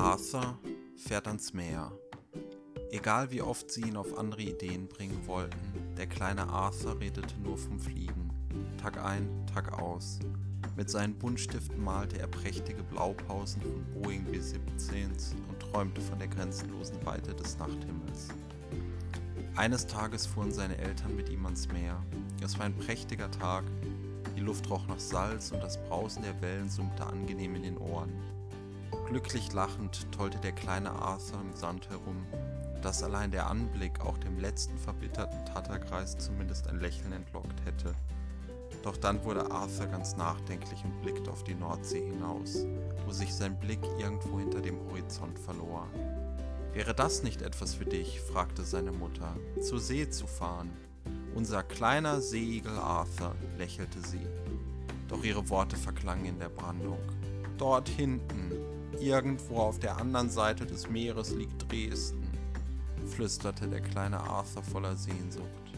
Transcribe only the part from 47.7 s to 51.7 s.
für dich? fragte seine Mutter. Zur See zu fahren. Unser